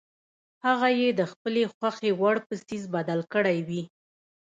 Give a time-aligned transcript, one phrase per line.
[0.65, 3.81] هغه یې د خپلې خوښې وړ په څیز بدل کړی وي.